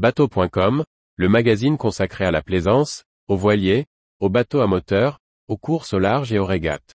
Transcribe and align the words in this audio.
Bateau.com, 0.00 0.82
le 1.16 1.28
magazine 1.28 1.76
consacré 1.76 2.24
à 2.24 2.30
la 2.30 2.40
plaisance, 2.40 3.04
aux 3.28 3.36
voiliers, 3.36 3.84
aux 4.18 4.30
bateaux 4.30 4.62
à 4.62 4.66
moteur, 4.66 5.18
aux 5.46 5.58
courses 5.58 5.92
au 5.92 5.98
large 5.98 6.32
et 6.32 6.38
aux 6.38 6.46
régates. 6.46 6.94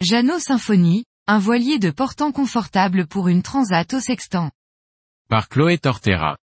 Jeannot 0.00 0.40
Symphonie, 0.40 1.04
un 1.28 1.38
voilier 1.38 1.78
de 1.78 1.92
portant 1.92 2.32
confortable 2.32 3.06
pour 3.06 3.28
une 3.28 3.44
transat 3.44 3.94
au 3.94 4.00
sextant. 4.00 4.50
Par 5.28 5.48
Chloé 5.48 5.78
Tortera. 5.78 6.36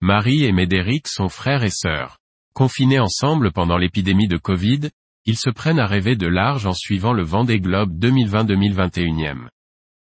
Marie 0.00 0.44
et 0.44 0.52
Médéric 0.52 1.08
sont 1.08 1.28
frères 1.28 1.64
et 1.64 1.70
sœurs. 1.70 2.17
Confinés 2.58 2.98
ensemble 2.98 3.52
pendant 3.52 3.76
l'épidémie 3.76 4.26
de 4.26 4.36
Covid, 4.36 4.90
ils 5.26 5.38
se 5.38 5.48
prennent 5.48 5.78
à 5.78 5.86
rêver 5.86 6.16
de 6.16 6.26
large 6.26 6.66
en 6.66 6.72
suivant 6.72 7.12
le 7.12 7.22
Vendée 7.22 7.60
Globe 7.60 7.96
2020-2021. 8.00 9.46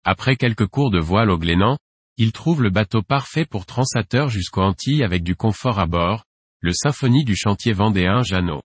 Après 0.04 0.36
quelques 0.36 0.66
cours 0.66 0.90
de 0.90 1.00
voile 1.00 1.30
au 1.30 1.38
Glénan, 1.38 1.78
ils 2.18 2.32
trouvent 2.32 2.62
le 2.62 2.68
bateau 2.68 3.00
parfait 3.00 3.46
pour 3.46 3.64
transateurs 3.64 4.28
jusqu'aux 4.28 4.60
Antilles 4.60 5.04
avec 5.04 5.22
du 5.22 5.36
confort 5.36 5.78
à 5.78 5.86
bord, 5.86 6.26
le 6.60 6.74
Symphonie 6.74 7.24
du 7.24 7.34
chantier 7.34 7.72
vendéen 7.72 8.22
Jeannot. 8.22 8.60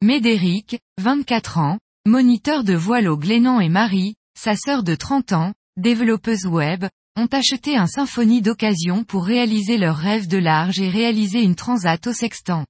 Médéric, 0.00 0.80
24 0.98 1.58
ans, 1.58 1.78
Moniteur 2.06 2.64
de 2.64 2.72
voile 2.72 3.08
au 3.08 3.18
Glénan 3.18 3.60
et 3.60 3.68
Marie, 3.68 4.14
sa 4.38 4.56
sœur 4.56 4.82
de 4.82 4.94
30 4.94 5.34
ans, 5.34 5.52
développeuse 5.76 6.46
web, 6.46 6.86
ont 7.16 7.28
acheté 7.30 7.76
un 7.76 7.86
symphonie 7.86 8.40
d'occasion 8.40 9.04
pour 9.04 9.26
réaliser 9.26 9.76
leur 9.76 9.98
rêve 9.98 10.28
de 10.28 10.38
large 10.38 10.80
et 10.80 10.88
réaliser 10.88 11.42
une 11.42 11.56
transat 11.56 12.06
au 12.06 12.14
sextant. 12.14 12.64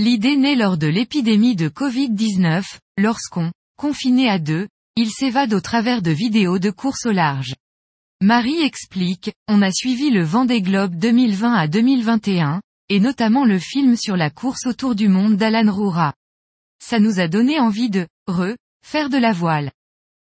L'idée 0.00 0.36
naît 0.36 0.54
lors 0.54 0.78
de 0.78 0.86
l'épidémie 0.86 1.56
de 1.56 1.68
Covid-19, 1.68 2.64
lorsqu'on, 2.98 3.50
confiné 3.76 4.30
à 4.30 4.38
deux, 4.38 4.68
ils 4.94 5.10
s'évadent 5.10 5.54
au 5.54 5.60
travers 5.60 6.02
de 6.02 6.12
vidéos 6.12 6.60
de 6.60 6.70
course 6.70 7.04
au 7.06 7.10
large. 7.10 7.56
Marie 8.20 8.60
explique, 8.60 9.32
on 9.48 9.60
a 9.60 9.72
suivi 9.72 10.10
le 10.10 10.22
Vendée 10.22 10.62
Globe 10.62 10.94
2020 10.94 11.52
à 11.52 11.66
2021, 11.66 12.62
et 12.88 13.00
notamment 13.00 13.44
le 13.44 13.58
film 13.58 13.96
sur 13.96 14.16
la 14.16 14.30
course 14.30 14.66
autour 14.66 14.94
du 14.94 15.08
monde 15.08 15.36
d'Alan 15.36 15.72
Roura. 15.72 16.14
Ça 16.80 17.00
nous 17.00 17.18
a 17.18 17.26
donné 17.26 17.58
envie 17.58 17.90
de, 17.90 18.06
re, 18.28 18.54
faire 18.86 19.10
de 19.10 19.18
la 19.18 19.32
voile. 19.32 19.72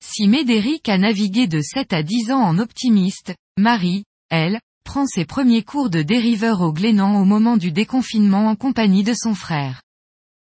Si 0.03 0.27
Médéric 0.27 0.89
a 0.89 0.97
navigué 0.97 1.45
de 1.45 1.61
7 1.61 1.93
à 1.93 2.01
10 2.01 2.31
ans 2.31 2.41
en 2.41 2.57
optimiste, 2.57 3.35
Marie, 3.57 4.05
elle, 4.31 4.59
prend 4.83 5.05
ses 5.05 5.25
premiers 5.25 5.63
cours 5.63 5.89
de 5.89 6.01
dériveur 6.01 6.61
au 6.61 6.73
Glénan 6.73 7.21
au 7.21 7.25
moment 7.25 7.57
du 7.57 7.71
déconfinement 7.71 8.47
en 8.47 8.55
compagnie 8.55 9.03
de 9.03 9.13
son 9.13 9.35
frère. 9.35 9.81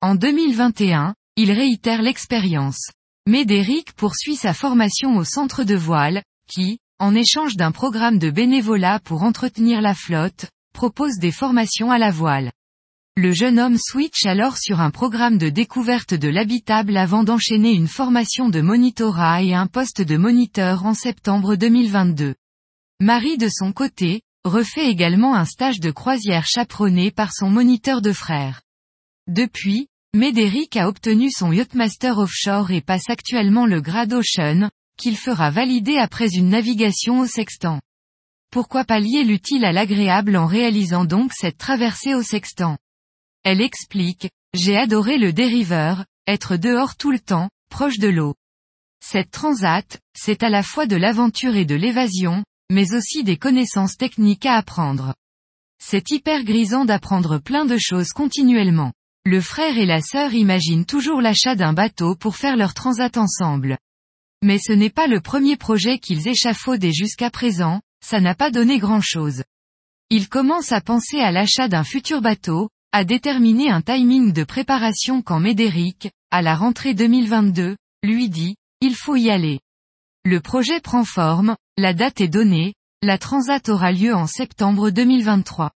En 0.01 0.15
2021, 0.15 1.15
il 1.37 1.51
réitère 1.51 2.03
l'expérience. 2.03 2.91
Médéric 3.27 3.93
poursuit 3.95 4.37
sa 4.37 4.53
formation 4.53 5.17
au 5.17 5.25
centre 5.25 5.65
de 5.65 5.75
voile, 5.75 6.23
qui, 6.47 6.79
en 6.99 7.15
échange 7.15 7.57
d'un 7.57 7.73
programme 7.73 8.19
de 8.19 8.31
bénévolat 8.31 9.01
pour 9.01 9.23
entretenir 9.23 9.81
la 9.81 9.95
flotte, 9.95 10.47
propose 10.75 11.19
des 11.19 11.33
formations 11.33 11.91
à 11.91 11.99
la 11.99 12.11
voile. 12.11 12.53
Le 13.17 13.33
jeune 13.33 13.61
homme 13.61 13.79
switch 13.79 14.27
alors 14.27 14.59
sur 14.59 14.81
un 14.81 14.91
programme 14.91 15.39
de 15.39 15.49
découverte 15.49 16.15
de 16.15 16.29
l'habitable 16.29 16.97
avant 16.97 17.23
d'enchaîner 17.23 17.73
une 17.73 17.87
formation 17.87 18.49
de 18.49 18.61
monitorat 18.61 19.43
et 19.43 19.55
un 19.55 19.69
poste 19.69 20.03
de 20.03 20.17
moniteur 20.17 20.85
en 20.85 20.95
septembre 20.95 21.55
2022. 21.55 22.35
Marie 23.01 23.39
de 23.39 23.49
son 23.49 23.73
côté, 23.73 24.23
refait 24.45 24.87
également 24.87 25.35
un 25.35 25.45
stage 25.45 25.81
de 25.81 25.91
croisière 25.91 26.47
chaperonné 26.47 27.11
par 27.11 27.33
son 27.33 27.49
moniteur 27.49 28.03
de 28.03 28.13
frère. 28.13 28.63
Depuis, 29.27 29.89
Médéric 30.15 30.77
a 30.77 30.87
obtenu 30.87 31.31
son 31.31 31.51
Yachtmaster 31.51 32.19
Offshore 32.19 32.71
et 32.71 32.81
passe 32.81 33.11
actuellement 33.11 33.67
le 33.67 33.81
grade 33.81 34.13
Ocean, 34.13 34.71
qu'il 34.97 35.17
fera 35.17 35.51
valider 35.51 35.97
après 35.97 36.29
une 36.35 36.51
navigation 36.51 37.21
au 37.21 37.27
sextant. 37.27 37.81
Pourquoi 38.53 38.85
pallier 38.85 39.25
l'utile 39.25 39.65
à 39.65 39.73
l'agréable 39.73 40.37
en 40.37 40.47
réalisant 40.47 41.05
donc 41.05 41.33
cette 41.33 41.59
traversée 41.59 42.15
au 42.15 42.23
sextant? 42.23 42.79
Elle 43.43 43.61
explique, 43.61 44.31
j'ai 44.55 44.77
adoré 44.77 45.19
le 45.19 45.33
dériveur, 45.33 46.05
être 46.29 46.57
dehors 46.57 46.97
tout 46.97 47.11
le 47.11 47.19
temps, 47.19 47.51
proche 47.71 47.99
de 47.99 48.09
l'eau. 48.09 48.35
Cette 49.05 49.33
transat, 49.33 49.99
c'est 50.17 50.43
à 50.45 50.49
la 50.49 50.63
fois 50.63 50.87
de 50.87 50.97
l'aventure 50.97 51.57
et 51.57 51.65
de 51.65 51.75
l'évasion, 51.75 52.45
mais 52.71 52.95
aussi 52.95 53.25
des 53.25 53.37
connaissances 53.37 53.97
techniques 53.97 54.47
à 54.47 54.57
apprendre. 54.57 55.15
C'est 55.83 56.11
hyper 56.11 56.45
grisant 56.45 56.85
d'apprendre 56.85 57.39
plein 57.39 57.65
de 57.65 57.77
choses 57.79 58.11
continuellement. 58.11 58.93
Le 59.27 59.41
frère 59.41 59.79
et 59.79 59.87
la 59.87 60.01
sœur 60.01 60.35
imaginent 60.35 60.87
toujours 60.87 61.21
l'achat 61.21 61.57
d'un 61.57 61.73
bateau 61.73 62.15
pour 62.15 62.37
faire 62.37 62.57
leur 62.57 62.75
transat 62.75 63.17
ensemble. 63.17 63.79
Mais 64.43 64.59
ce 64.59 64.73
n'est 64.73 64.91
pas 64.91 65.07
le 65.07 65.21
premier 65.21 65.57
projet 65.57 65.99
qu'ils 65.99 66.29
échafaudent 66.29 66.85
et 66.85 66.93
jusqu'à 66.93 67.31
présent, 67.31 67.81
ça 68.05 68.21
n'a 68.21 68.35
pas 68.35 68.51
donné 68.51 68.79
grand 68.79 69.01
chose. 69.01 69.43
Ils 70.11 70.29
commencent 70.29 70.73
à 70.73 70.83
penser 70.83 71.19
à 71.19 71.33
l'achat 71.33 71.69
d'un 71.69 71.85
futur 71.85 72.21
bateau, 72.21 72.69
a 72.93 73.05
déterminé 73.05 73.71
un 73.71 73.81
timing 73.81 74.33
de 74.33 74.45
préparation 74.45 75.23
quand 75.23 75.41
Médéric, 75.41 76.11
à 76.31 76.43
la 76.43 76.55
rentrée 76.55 76.95
2022, 76.95 77.77
lui 78.03 78.29
dit, 78.29 78.57
il 78.81 78.95
faut 78.95 79.17
y 79.17 79.31
aller. 79.31 79.61
Le 80.27 80.41
projet 80.41 80.81
prend 80.81 81.05
forme, 81.05 81.55
la 81.77 81.93
date 81.93 82.23
est 82.23 82.29
donnée, 82.29 82.73
la 83.03 83.19
transat 83.19 83.69
aura 83.69 83.93
lieu 83.93 84.15
en 84.15 84.27
septembre 84.27 84.89
2023. 84.89 85.71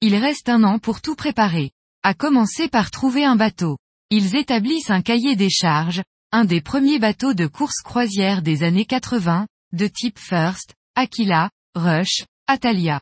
Il 0.00 0.14
reste 0.14 0.48
un 0.48 0.62
an 0.62 0.78
pour 0.78 1.00
tout 1.00 1.16
préparer. 1.16 1.72
À 2.04 2.14
commencer 2.14 2.68
par 2.68 2.92
trouver 2.92 3.24
un 3.24 3.34
bateau. 3.34 3.78
Ils 4.10 4.36
établissent 4.36 4.90
un 4.90 5.02
cahier 5.02 5.34
des 5.34 5.50
charges, 5.50 6.02
un 6.30 6.44
des 6.44 6.60
premiers 6.60 7.00
bateaux 7.00 7.34
de 7.34 7.48
course 7.48 7.82
croisière 7.82 8.42
des 8.42 8.62
années 8.62 8.84
80, 8.84 9.48
de 9.72 9.86
type 9.88 10.20
First, 10.20 10.74
Aquila, 10.94 11.50
Rush, 11.74 12.26
Atalia. 12.46 13.00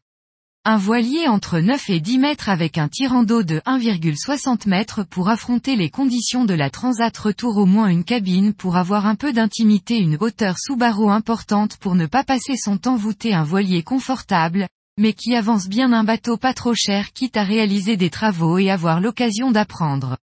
Un 0.70 0.76
voilier 0.76 1.28
entre 1.28 1.60
9 1.60 1.88
et 1.88 1.98
10 1.98 2.18
mètres 2.18 2.50
avec 2.50 2.76
un 2.76 2.88
tirant 2.88 3.22
d'eau 3.22 3.42
de 3.42 3.60
1,60 3.60 4.68
mètres 4.68 5.02
pour 5.02 5.30
affronter 5.30 5.76
les 5.76 5.88
conditions 5.88 6.44
de 6.44 6.52
la 6.52 6.68
transat 6.68 7.16
retour 7.16 7.56
au 7.56 7.64
moins 7.64 7.86
une 7.88 8.04
cabine 8.04 8.52
pour 8.52 8.76
avoir 8.76 9.06
un 9.06 9.14
peu 9.14 9.32
d'intimité 9.32 9.96
une 9.96 10.18
hauteur 10.20 10.58
sous 10.58 10.76
barreau 10.76 11.08
importante 11.08 11.78
pour 11.78 11.94
ne 11.94 12.04
pas 12.04 12.22
passer 12.22 12.58
son 12.58 12.76
temps 12.76 12.96
voûté 12.96 13.32
un 13.32 13.44
voilier 13.44 13.82
confortable, 13.82 14.68
mais 14.98 15.14
qui 15.14 15.34
avance 15.34 15.68
bien 15.68 15.90
un 15.94 16.04
bateau 16.04 16.36
pas 16.36 16.52
trop 16.52 16.74
cher 16.74 17.14
quitte 17.14 17.38
à 17.38 17.44
réaliser 17.44 17.96
des 17.96 18.10
travaux 18.10 18.58
et 18.58 18.70
avoir 18.70 19.00
l'occasion 19.00 19.50
d'apprendre. 19.50 20.18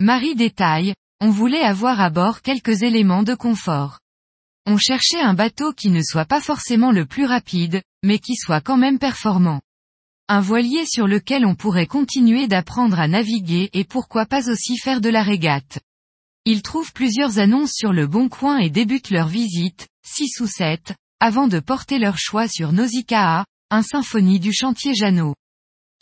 Marie 0.00 0.34
détaille, 0.34 0.94
on 1.20 1.28
voulait 1.28 1.60
avoir 1.60 2.00
à 2.00 2.08
bord 2.08 2.40
quelques 2.40 2.84
éléments 2.84 3.22
de 3.22 3.34
confort. 3.34 3.98
On 4.64 4.78
cherchait 4.78 5.20
un 5.20 5.34
bateau 5.34 5.74
qui 5.74 5.90
ne 5.90 6.00
soit 6.00 6.24
pas 6.24 6.40
forcément 6.40 6.90
le 6.90 7.04
plus 7.04 7.26
rapide, 7.26 7.82
mais 8.02 8.18
qui 8.18 8.34
soit 8.34 8.62
quand 8.62 8.78
même 8.78 8.98
performant. 8.98 9.60
Un 10.26 10.40
voilier 10.40 10.86
sur 10.86 11.06
lequel 11.06 11.44
on 11.44 11.54
pourrait 11.54 11.86
continuer 11.86 12.48
d'apprendre 12.48 12.98
à 12.98 13.08
naviguer 13.08 13.68
et 13.74 13.84
pourquoi 13.84 14.24
pas 14.24 14.48
aussi 14.50 14.78
faire 14.78 15.02
de 15.02 15.10
la 15.10 15.22
régate. 15.22 15.80
Ils 16.46 16.62
trouvent 16.62 16.94
plusieurs 16.94 17.38
annonces 17.38 17.72
sur 17.74 17.92
le 17.92 18.06
bon 18.06 18.30
coin 18.30 18.56
et 18.56 18.70
débutent 18.70 19.10
leur 19.10 19.28
visite, 19.28 19.86
6 20.06 20.40
ou 20.40 20.46
7, 20.46 20.94
avant 21.20 21.46
de 21.46 21.60
porter 21.60 21.98
leur 21.98 22.16
choix 22.16 22.48
sur 22.48 22.72
Nausicaa, 22.72 23.44
un 23.70 23.82
symphonie 23.82 24.40
du 24.40 24.54
chantier 24.54 24.94
Jeannot. 24.94 25.34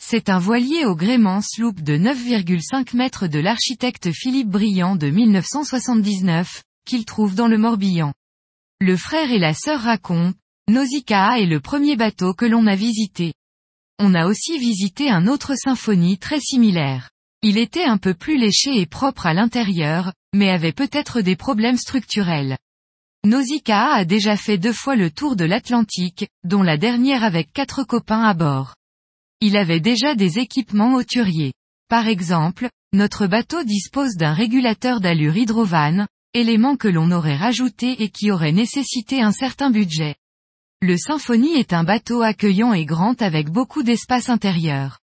C'est 0.01 0.29
un 0.29 0.39
voilier 0.39 0.85
au 0.85 0.95
gréement 0.95 1.41
sloop 1.41 1.81
de 1.81 1.97
9,5 1.97 2.95
mètres 2.95 3.27
de 3.27 3.39
l'architecte 3.39 4.13
Philippe 4.13 4.49
Briand 4.49 4.95
de 4.95 5.09
1979, 5.09 6.63
qu'il 6.85 7.03
trouve 7.03 7.35
dans 7.35 7.47
le 7.47 7.57
Morbihan. 7.57 8.13
Le 8.79 8.95
frère 8.95 9.31
et 9.31 9.39
la 9.39 9.53
sœur 9.53 9.81
racontent, 9.81 10.37
Nausicaa 10.69 11.39
est 11.39 11.45
le 11.45 11.59
premier 11.59 11.97
bateau 11.97 12.33
que 12.33 12.45
l'on 12.45 12.67
a 12.67 12.75
visité. 12.75 13.33
On 14.05 14.15
a 14.15 14.25
aussi 14.25 14.57
visité 14.59 15.09
un 15.09 15.27
autre 15.27 15.55
symphonie 15.55 16.17
très 16.17 16.41
similaire. 16.41 17.09
Il 17.41 17.57
était 17.57 17.85
un 17.85 17.97
peu 17.97 18.13
plus 18.13 18.37
léché 18.37 18.81
et 18.81 18.85
propre 18.85 19.27
à 19.27 19.33
l'intérieur, 19.33 20.11
mais 20.35 20.49
avait 20.49 20.73
peut-être 20.73 21.21
des 21.21 21.37
problèmes 21.37 21.77
structurels. 21.77 22.57
Nausicaa 23.25 23.93
a 23.93 24.03
déjà 24.03 24.35
fait 24.35 24.57
deux 24.57 24.73
fois 24.73 24.97
le 24.97 25.09
tour 25.09 25.37
de 25.37 25.45
l'Atlantique, 25.45 26.27
dont 26.43 26.63
la 26.63 26.75
dernière 26.75 27.23
avec 27.23 27.53
quatre 27.53 27.85
copains 27.85 28.25
à 28.25 28.33
bord. 28.33 28.75
Il 29.39 29.55
avait 29.55 29.79
déjà 29.79 30.15
des 30.15 30.37
équipements 30.37 30.95
hauturiers. 30.95 31.53
Par 31.87 32.09
exemple, 32.09 32.67
notre 32.91 33.25
bateau 33.25 33.63
dispose 33.63 34.17
d'un 34.17 34.33
régulateur 34.33 34.99
d'allure 34.99 35.37
hydrovan, 35.37 36.07
élément 36.33 36.75
que 36.75 36.89
l'on 36.89 37.09
aurait 37.11 37.37
rajouté 37.37 38.03
et 38.03 38.09
qui 38.09 38.31
aurait 38.31 38.51
nécessité 38.51 39.21
un 39.21 39.31
certain 39.31 39.69
budget. 39.69 40.15
Le 40.85 40.97
Symphony 40.97 41.53
est 41.53 41.71
un 41.71 41.85
bateau 41.85 42.23
accueillant 42.23 42.73
et 42.73 42.83
grand 42.83 43.21
avec 43.21 43.49
beaucoup 43.49 43.83
d'espace 43.83 44.27
intérieur. 44.27 44.99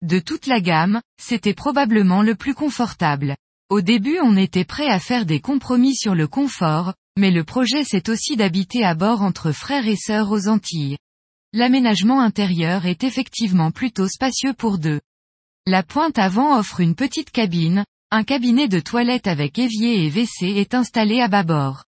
De 0.00 0.18
toute 0.18 0.46
la 0.46 0.62
gamme, 0.62 1.02
c'était 1.20 1.52
probablement 1.52 2.22
le 2.22 2.34
plus 2.34 2.54
confortable. 2.54 3.36
Au 3.68 3.82
début 3.82 4.18
on 4.22 4.34
était 4.38 4.64
prêt 4.64 4.86
à 4.86 4.98
faire 4.98 5.26
des 5.26 5.38
compromis 5.38 5.94
sur 5.94 6.14
le 6.14 6.26
confort, 6.26 6.94
mais 7.18 7.30
le 7.30 7.44
projet 7.44 7.84
c'est 7.84 8.08
aussi 8.08 8.34
d'habiter 8.34 8.82
à 8.82 8.94
bord 8.94 9.20
entre 9.20 9.52
frères 9.52 9.86
et 9.86 9.96
sœurs 9.96 10.30
aux 10.30 10.48
Antilles. 10.48 10.96
L'aménagement 11.52 12.22
intérieur 12.22 12.86
est 12.86 13.04
effectivement 13.04 13.72
plutôt 13.72 14.08
spacieux 14.08 14.54
pour 14.54 14.78
deux. 14.78 15.02
La 15.66 15.82
pointe 15.82 16.18
avant 16.18 16.58
offre 16.58 16.80
une 16.80 16.94
petite 16.94 17.30
cabine, 17.30 17.84
un 18.10 18.24
cabinet 18.24 18.68
de 18.68 18.80
toilette 18.80 19.26
avec 19.26 19.58
évier 19.58 20.02
et 20.02 20.08
WC 20.08 20.58
est 20.58 20.72
installé 20.72 21.20
à 21.20 21.28
bâbord. 21.28 21.84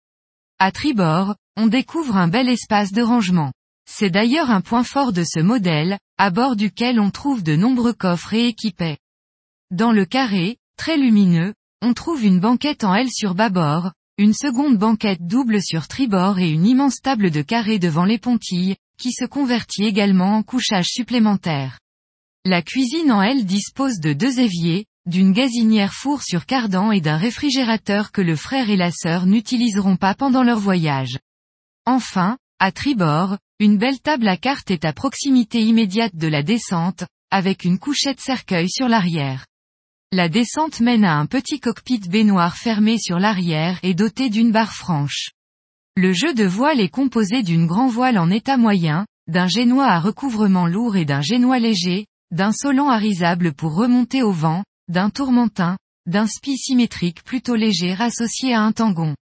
À 0.61 0.73
tribord, 0.73 1.37
on 1.57 1.69
découvre 1.69 2.17
un 2.17 2.27
bel 2.27 2.49
espace 2.49 2.91
de 2.91 3.01
rangement. 3.01 3.53
C'est 3.89 4.11
d'ailleurs 4.11 4.51
un 4.51 4.61
point 4.61 4.83
fort 4.83 5.13
de 5.13 5.23
ce 5.23 5.39
modèle, 5.39 5.99
à 6.19 6.31
bord 6.31 6.57
duquel 6.57 6.99
on 6.99 7.11
trouve 7.11 7.45
de 7.45 7.55
nombreux 7.55 7.93
coffres 7.93 8.35
et 8.35 8.49
équipés. 8.49 8.99
Dans 9.71 9.93
le 9.93 10.05
carré, 10.05 10.57
très 10.77 10.97
lumineux, 10.97 11.55
on 11.81 11.95
trouve 11.95 12.25
une 12.25 12.41
banquette 12.41 12.83
en 12.83 12.93
L 12.93 13.09
sur 13.09 13.37
bâbord, 13.37 13.93
une 14.19 14.35
seconde 14.35 14.77
banquette 14.77 15.25
double 15.25 15.63
sur 15.63 15.87
tribord 15.87 16.41
et 16.41 16.51
une 16.51 16.67
immense 16.67 17.01
table 17.01 17.31
de 17.31 17.43
carré 17.43 17.79
devant 17.79 18.05
les 18.05 18.19
pontilles, 18.19 18.75
qui 18.99 19.13
se 19.13 19.27
convertit 19.27 19.85
également 19.85 20.39
en 20.39 20.43
couchage 20.43 20.89
supplémentaire. 20.89 21.79
La 22.45 22.63
cuisine 22.63 23.13
en 23.13 23.23
L 23.23 23.45
dispose 23.45 24.01
de 24.01 24.13
deux 24.13 24.41
éviers, 24.41 24.87
d'une 25.09 25.33
gazinière 25.33 25.95
four 25.95 26.23
sur 26.23 26.45
cardan 26.45 26.93
et 26.93 27.01
d'un 27.01 27.17
réfrigérateur 27.17 28.13
que 28.13 28.21
le 28.21 28.37
frère 28.37 28.69
et 28.69 28.77
la 28.77 28.91
sœur 28.91 29.25
n'utiliseront 29.25 29.97
pas 29.97 30.15
pendant 30.15 30.43
leur 30.43 30.59
voyage. 30.59 31.19
Enfin, 31.87 32.37
à 32.59 32.73
tribord, 32.73 33.39
une 33.59 33.79
belle 33.79 34.01
table 34.01 34.29
à 34.29 34.37
cartes 34.37 34.71
est 34.71 34.85
à 34.85 34.93
proximité 34.93 35.63
immédiate 35.63 36.15
de 36.15 36.29
la 36.29 36.43
descente, 36.43 37.05
avec 37.31 37.65
une 37.65 37.79
couchette 37.79 38.21
cercueil 38.21 38.69
sur 38.69 38.87
l'arrière. 38.87 39.47
La 40.13 40.29
descente 40.29 40.81
mène 40.81 41.05
à 41.05 41.17
un 41.17 41.25
petit 41.25 41.59
cockpit 41.59 42.01
baignoire 42.01 42.57
fermé 42.57 42.99
sur 42.99 43.19
l'arrière 43.19 43.79
et 43.83 43.95
doté 43.95 44.29
d'une 44.29 44.53
barre 44.53 44.75
franche. 44.75 45.31
Le 45.97 46.13
jeu 46.13 46.35
de 46.35 46.45
voile 46.45 46.81
est 46.81 46.91
composé 46.91 47.43
d'une 47.43 47.67
grand 47.67 47.89
voile 47.89 48.19
en 48.19 48.31
état 48.31 48.59
moyen, 48.59 49.07
d'un 49.27 49.49
génois 49.49 49.87
à 49.87 50.01
recouvrement 50.01 50.67
lourd 50.67 50.97
et 50.97 51.07
d'un 51.07 51.23
génois 51.23 51.59
léger, 51.59 52.07
d'un 52.31 52.53
solant 52.53 52.91
arisable 52.91 53.55
pour 53.55 53.75
remonter 53.75 54.23
au 54.23 54.33
vent, 54.33 54.65
d'un 54.89 55.11
tourmentin, 55.11 55.77
d'un 56.07 56.27
spi 56.27 56.57
symétrique 56.57 57.23
plutôt 57.23 57.55
léger 57.55 57.95
associé 57.99 58.55
à 58.55 58.63
un 58.63 58.73
tangon. 58.73 59.15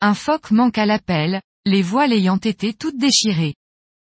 Un 0.00 0.14
foc 0.14 0.50
manque 0.50 0.78
à 0.78 0.86
l'appel, 0.86 1.40
les 1.64 1.82
voiles 1.82 2.12
ayant 2.12 2.38
été 2.38 2.74
toutes 2.74 2.98
déchirées. 2.98 3.54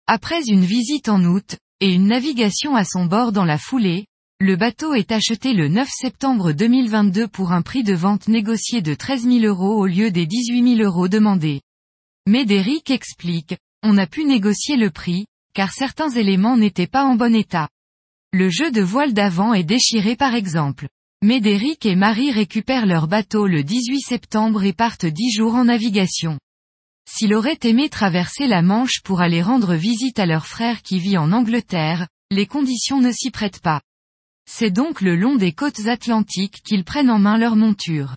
Après 0.06 0.42
une 0.46 0.64
visite 0.64 1.08
en 1.08 1.22
août, 1.24 1.56
et 1.80 1.92
une 1.92 2.06
navigation 2.06 2.76
à 2.76 2.84
son 2.84 3.06
bord 3.06 3.32
dans 3.32 3.44
la 3.44 3.58
foulée, 3.58 4.06
le 4.40 4.56
bateau 4.56 4.94
est 4.94 5.12
acheté 5.12 5.52
le 5.52 5.68
9 5.68 5.88
septembre 5.90 6.52
2022 6.52 7.28
pour 7.28 7.52
un 7.52 7.62
prix 7.62 7.82
de 7.82 7.94
vente 7.94 8.28
négocié 8.28 8.82
de 8.82 8.94
13 8.94 9.22
000 9.22 9.44
euros 9.44 9.78
au 9.78 9.86
lieu 9.86 10.10
des 10.10 10.26
18 10.26 10.76
000 10.76 10.88
euros 10.88 11.08
demandés. 11.08 11.60
Médéric 12.26 12.90
explique, 12.90 13.56
on 13.82 13.98
a 13.98 14.06
pu 14.06 14.24
négocier 14.24 14.76
le 14.76 14.90
prix, 14.90 15.26
car 15.54 15.72
certains 15.72 16.10
éléments 16.10 16.56
n'étaient 16.56 16.86
pas 16.86 17.04
en 17.04 17.14
bon 17.14 17.34
état. 17.34 17.68
Le 18.36 18.50
jeu 18.50 18.72
de 18.72 18.80
voile 18.82 19.14
d'avant 19.14 19.54
est 19.54 19.62
déchiré 19.62 20.16
par 20.16 20.34
exemple. 20.34 20.88
Médéric 21.22 21.86
et 21.86 21.94
Marie 21.94 22.32
récupèrent 22.32 22.84
leur 22.84 23.06
bateau 23.06 23.46
le 23.46 23.62
18 23.62 24.00
septembre 24.00 24.64
et 24.64 24.72
partent 24.72 25.06
dix 25.06 25.30
jours 25.30 25.54
en 25.54 25.66
navigation. 25.66 26.40
S'il 27.08 27.32
aurait 27.32 27.60
aimé 27.62 27.88
traverser 27.88 28.48
la 28.48 28.60
Manche 28.60 29.02
pour 29.04 29.20
aller 29.20 29.40
rendre 29.40 29.74
visite 29.76 30.18
à 30.18 30.26
leur 30.26 30.48
frère 30.48 30.82
qui 30.82 30.98
vit 30.98 31.16
en 31.16 31.30
Angleterre, 31.30 32.08
les 32.32 32.46
conditions 32.46 33.00
ne 33.00 33.12
s'y 33.12 33.30
prêtent 33.30 33.62
pas. 33.62 33.80
C'est 34.50 34.72
donc 34.72 35.00
le 35.00 35.14
long 35.14 35.36
des 35.36 35.52
côtes 35.52 35.86
atlantiques 35.86 36.60
qu'ils 36.64 36.82
prennent 36.82 37.10
en 37.10 37.20
main 37.20 37.38
leur 37.38 37.54
monture. 37.54 38.16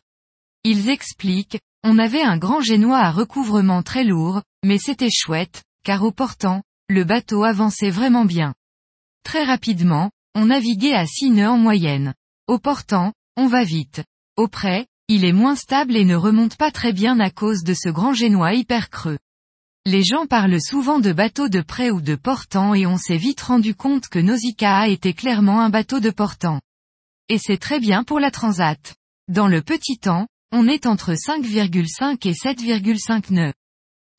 Ils 0.64 0.90
expliquent, 0.90 1.60
on 1.84 2.00
avait 2.00 2.24
un 2.24 2.40
grand 2.40 2.62
génois 2.62 3.02
à 3.02 3.12
recouvrement 3.12 3.84
très 3.84 4.04
lourd, 4.04 4.42
mais 4.66 4.80
c'était 4.80 5.12
chouette, 5.12 5.62
car 5.84 6.02
au 6.02 6.12
portant, 6.12 6.64
le 6.90 7.04
bateau 7.04 7.44
avançait 7.44 7.92
vraiment 7.92 8.26
bien. 8.26 8.56
Très 9.24 9.44
rapidement, 9.44 10.12
on 10.36 10.46
naviguait 10.46 10.94
à 10.94 11.06
6 11.06 11.32
nœuds 11.32 11.50
en 11.50 11.58
moyenne. 11.58 12.14
Au 12.48 12.60
portant, 12.60 13.14
on 13.36 13.48
va 13.48 13.64
vite. 13.64 14.04
Au 14.36 14.48
près, 14.48 14.88
il 15.08 15.26
est 15.26 15.34
moins 15.34 15.56
stable 15.56 15.96
et 15.96 16.06
ne 16.06 16.16
remonte 16.16 16.58
pas 16.58 16.72
très 16.72 16.94
bien 16.94 17.20
à 17.20 17.30
cause 17.30 17.64
de 17.64 17.74
ce 17.74 17.90
grand 17.90 18.14
génois 18.14 18.54
hyper 18.54 18.90
creux. 18.90 19.18
Les 19.86 20.04
gens 20.04 20.26
parlent 20.26 20.62
souvent 20.62 21.00
de 21.00 21.14
bateau 21.14 21.48
de 21.48 21.62
près 21.62 21.92
ou 21.92 22.02
de 22.02 22.16
portant 22.16 22.74
et 22.74 22.86
on 22.86 22.98
s'est 22.98 23.16
vite 23.16 23.40
rendu 23.40 23.74
compte 23.74 24.10
que 24.10 24.20
Nausicaa 24.20 24.90
était 24.90 25.14
clairement 25.14 25.62
un 25.62 25.70
bateau 25.70 26.02
de 26.02 26.10
portant. 26.10 26.60
Et 27.30 27.38
c'est 27.38 27.58
très 27.58 27.80
bien 27.80 28.04
pour 28.04 28.20
la 28.20 28.30
transat. 28.30 28.96
Dans 29.30 29.48
le 29.48 29.62
petit 29.62 29.98
temps, 29.98 30.28
on 30.52 30.68
est 30.68 30.86
entre 30.86 31.14
5,5 31.14 32.28
et 32.28 32.34
7,5 32.34 33.34
nœuds. 33.34 33.54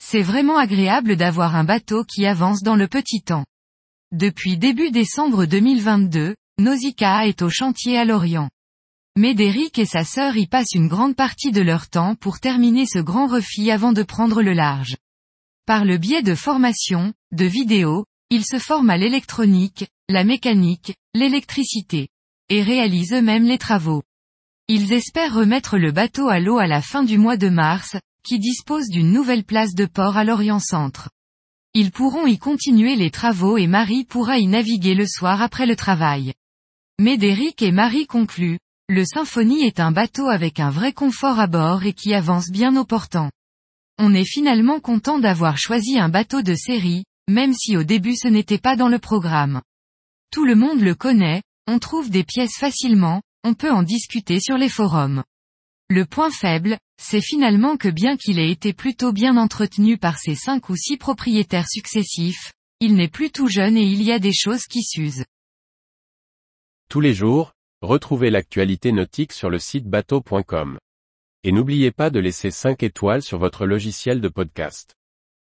C'est 0.03 0.23
vraiment 0.23 0.57
agréable 0.57 1.17
d'avoir 1.17 1.55
un 1.55 1.65
bateau 1.65 2.05
qui 2.05 2.25
avance 2.25 2.63
dans 2.63 2.77
le 2.77 2.89
petit 2.89 3.21
temps. 3.21 3.45
Depuis 4.13 4.57
début 4.57 4.91
décembre 4.91 5.45
2022, 5.45 6.35
Nausicaa 6.59 7.27
est 7.27 7.43
au 7.43 7.51
chantier 7.51 7.99
à 7.99 8.07
Lorient. 8.07 8.49
Médéric 9.17 9.79
et 9.79 9.85
sa 9.85 10.03
sœur 10.03 10.39
y 10.39 10.47
passent 10.47 10.73
une 10.73 10.89
grande 10.89 11.15
partie 11.15 11.53
de 11.53 11.61
leur 11.61 11.91
temps 11.91 12.15
pour 12.15 12.41
terminer 12.41 12.87
ce 12.87 13.01
grand 13.01 13.27
refit 13.27 13.71
avant 13.71 13.93
de 13.93 14.03
prendre 14.03 14.41
le 14.41 14.55
large. 14.55 14.97
Par 15.67 15.85
le 15.85 15.99
biais 15.99 16.23
de 16.23 16.35
formation, 16.35 17.13
de 17.33 17.45
vidéos, 17.45 18.07
ils 18.31 18.47
se 18.47 18.59
forment 18.59 18.89
à 18.89 18.97
l'électronique, 18.97 19.87
la 20.09 20.25
mécanique, 20.25 20.95
l'électricité. 21.15 22.09
Et 22.49 22.63
réalisent 22.63 23.13
eux-mêmes 23.13 23.45
les 23.45 23.59
travaux. 23.59 24.05
Ils 24.69 24.95
espèrent 24.95 25.35
remettre 25.35 25.77
le 25.77 25.93
bateau 25.93 26.29
à 26.29 26.41
l'eau 26.41 26.57
à 26.57 26.67
la 26.67 26.81
fin 26.81 27.03
du 27.03 27.19
mois 27.19 27.37
de 27.37 27.51
mars, 27.51 27.95
qui 28.23 28.39
dispose 28.39 28.89
d'une 28.89 29.13
nouvelle 29.13 29.45
place 29.45 29.75
de 29.75 29.85
port 29.85 30.17
à 30.17 30.25
l'Orient 30.25 30.61
Centre. 30.61 31.11
Ils 31.81 31.93
pourront 31.93 32.27
y 32.27 32.39
continuer 32.39 32.97
les 32.97 33.13
travaux 33.13 33.57
et 33.57 33.69
Marie 33.69 34.05
pourra 34.05 34.39
y 34.39 34.49
naviguer 34.49 34.97
le 34.97 35.07
soir 35.07 35.43
après 35.43 35.65
le 35.65 35.77
travail. 35.77 36.35
Médéric 36.99 37.63
et 37.63 37.71
Marie 37.71 38.09
concluent, 38.09 38.59
le 38.89 39.05
Symphonie 39.05 39.63
est 39.63 39.79
un 39.79 39.93
bateau 39.93 40.27
avec 40.27 40.59
un 40.59 40.71
vrai 40.71 40.93
confort 40.93 41.39
à 41.39 41.47
bord 41.47 41.85
et 41.85 41.93
qui 41.93 42.15
avance 42.15 42.51
bien 42.51 42.75
au 42.75 42.85
portant. 42.85 43.31
On 43.97 44.13
est 44.13 44.25
finalement 44.25 44.81
content 44.81 45.21
d'avoir 45.21 45.57
choisi 45.57 46.01
un 46.01 46.09
bateau 46.09 46.43
de 46.43 46.57
série, 46.57 47.05
même 47.31 47.55
si 47.55 47.77
au 47.77 47.85
début 47.85 48.17
ce 48.17 48.27
n'était 48.27 48.59
pas 48.59 48.75
dans 48.75 48.89
le 48.89 48.99
programme. 48.99 49.63
Tout 50.33 50.45
le 50.45 50.57
monde 50.57 50.81
le 50.81 50.97
connaît, 50.97 51.43
on 51.69 51.79
trouve 51.79 52.11
des 52.11 52.25
pièces 52.25 52.59
facilement, 52.59 53.23
on 53.45 53.55
peut 53.55 53.71
en 53.71 53.85
discuter 53.85 54.41
sur 54.41 54.59
les 54.59 54.69
forums. 54.69 55.23
Le 55.89 56.07
point 56.07 56.33
faible, 56.33 56.77
c'est 57.01 57.21
finalement 57.21 57.77
que 57.77 57.89
bien 57.89 58.17
qu'il 58.17 58.39
ait 58.39 58.51
été 58.51 58.73
plutôt 58.73 59.13
bien 59.13 59.37
entretenu 59.37 59.99
par 59.99 60.19
ses 60.19 60.35
cinq 60.35 60.69
ou 60.69 60.77
six 60.77 60.97
propriétaires 60.97 61.69
successifs, 61.69 62.53
il 62.81 62.95
n'est 62.95 63.09
plus 63.09 63.31
tout 63.31 63.49
jeune 63.49 63.77
et 63.77 63.85
il 63.85 64.03
y 64.03 64.13
a 64.13 64.19
des 64.19 64.35
choses 64.35 64.65
qui 64.67 64.83
s'usent. 64.83 65.25
Tous 66.91 67.01
les 67.01 67.15
jours, 67.15 67.53
Retrouvez 67.81 68.31
l'actualité 68.31 68.91
nautique 68.91 69.33
sur 69.33 69.51
le 69.51 69.61
site 69.61 69.87
bateau.com. 69.87 70.79
Et 71.45 71.53
n'oubliez 71.53 71.93
pas 71.93 72.11
de 72.11 72.19
laisser 72.19 72.51
5 72.51 72.83
étoiles 72.83 73.23
sur 73.23 73.39
votre 73.39 73.67
logiciel 73.67 74.21
de 74.21 74.27
podcast. 74.27 74.98